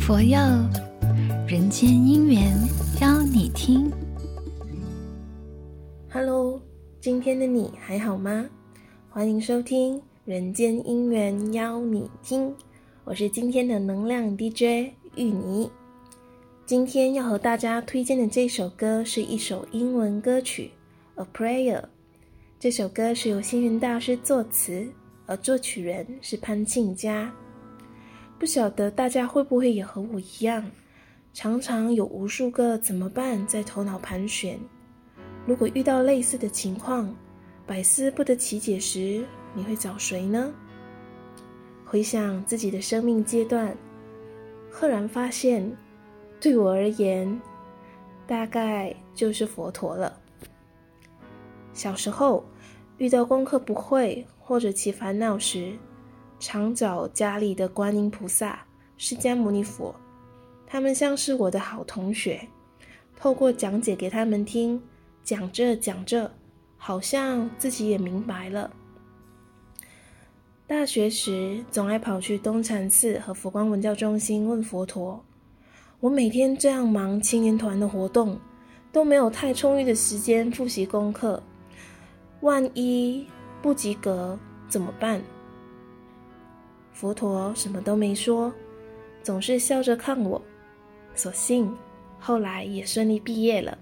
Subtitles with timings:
[0.00, 0.38] 佛佑
[1.46, 2.52] 人间姻缘
[3.00, 3.90] 邀你听。
[6.10, 6.60] Hello，
[7.00, 8.46] 今天的你还好吗？
[9.10, 12.48] 欢迎收听《人间姻缘邀你听》，
[13.04, 15.70] 我是今天的能量 DJ 芋泥。
[16.64, 20.70] 今天要和大家推荐的这首歌是一首英文歌曲
[21.22, 21.80] 《A Prayer》。
[22.60, 24.86] 这首歌是由星云大师作词，
[25.28, 27.30] 而作曲人是潘庆嘉。
[28.38, 30.64] 不晓得大家会不会也和我一样，
[31.34, 34.58] 常常有无数个怎么办在头脑盘旋。
[35.44, 37.14] 如果遇到类似的情况，
[37.66, 40.50] 百思不得其解时，你会找谁呢？
[41.84, 43.76] 回想自己的生命阶段，
[44.70, 45.70] 赫然发现，
[46.40, 47.38] 对我而言，
[48.26, 50.18] 大概就是佛陀了。
[51.74, 52.44] 小时候
[52.98, 55.72] 遇到功课不会或者起烦恼时，
[56.40, 58.66] 常找家里的观音菩萨、
[58.96, 59.94] 释迦牟尼佛，
[60.66, 62.48] 他们像是我的好同学，
[63.16, 64.82] 透过讲解给他们听，
[65.22, 66.32] 讲着讲着，
[66.76, 68.70] 好像自己也明白了。
[70.66, 75.24] 大学时总爱跑去东禅寺和佛光文教中心问佛陀：
[76.00, 78.38] 我每天这样忙青年团的活动，
[78.90, 81.42] 都没有太充裕的时间复习功课，
[82.40, 83.26] 万一
[83.60, 85.22] 不及格怎么办？
[86.92, 88.52] 佛陀什么都没说，
[89.22, 90.40] 总是笑着看我。
[91.14, 91.76] 所幸
[92.20, 93.76] 后来也顺利毕业了。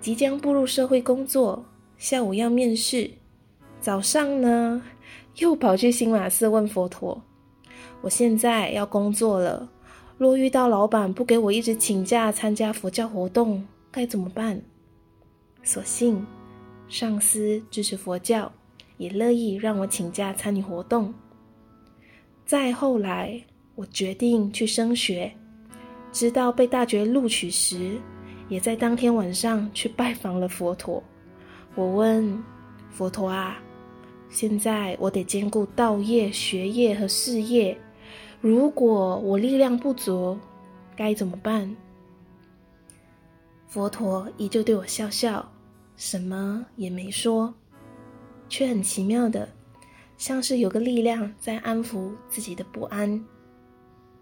[0.00, 1.64] 即将步入社会工作，
[1.98, 3.10] 下午要面试，
[3.80, 4.82] 早上呢
[5.36, 7.22] 又跑去新马寺问佛陀
[8.00, 9.68] ：“我现在要工作了，
[10.16, 14.62] 若遇到老板不给我一直请假参加佛教活动，该怎么办？”
[15.62, 16.26] 所幸
[16.90, 18.52] 上司支持佛教。
[18.98, 21.14] 也乐意让我请假参与活动。
[22.44, 23.42] 再后来，
[23.74, 25.32] 我决定去升学，
[26.12, 27.98] 知道被大学录取时，
[28.50, 31.02] 也在当天晚上去拜访了佛陀。
[31.74, 32.44] 我问
[32.90, 33.56] 佛陀啊，
[34.28, 37.74] 现在我得兼顾道业、学业和事业，
[38.42, 40.38] 如果我力量不足，
[40.94, 41.74] 该怎么办？
[43.66, 45.50] 佛陀依旧对我笑笑，
[46.00, 47.52] 什么也没说。
[48.48, 49.46] 却很奇妙的，
[50.16, 53.22] 像是有个力量在安抚自己的不安，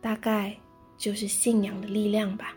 [0.00, 0.54] 大概
[0.98, 2.52] 就是信仰的力量吧。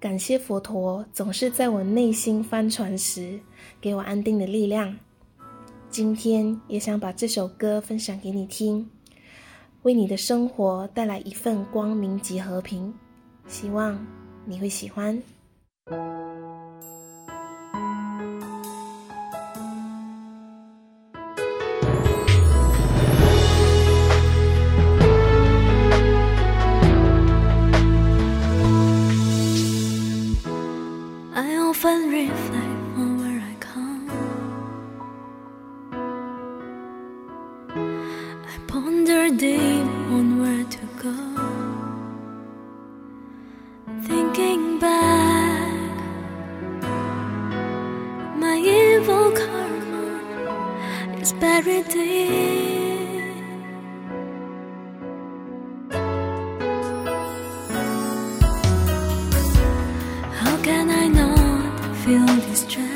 [0.00, 3.38] 感谢佛陀总是在我内心翻船时
[3.80, 4.94] 给我安定的力量。
[5.88, 8.90] 今天也想把这首歌分享给你听，
[9.82, 12.92] 为你的生活带来一份光明及和平，
[13.46, 14.04] 希望
[14.44, 15.22] 你会喜欢。
[38.54, 39.86] I ponder deep
[40.16, 41.16] on where to go.
[44.06, 45.96] Thinking back,
[48.36, 50.06] my evil karma
[51.18, 53.22] is buried deep.
[60.40, 62.91] How can I not feel distress?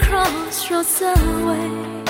[0.00, 2.01] Crossroads away.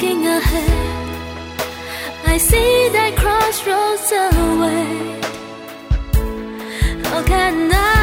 [0.00, 1.08] looking ahead,
[2.24, 5.20] I see that crossroads away.
[7.02, 7.97] How can I?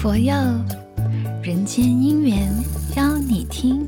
[0.00, 0.32] 佛佑
[1.42, 2.50] 人间姻缘
[2.96, 3.86] 邀你听。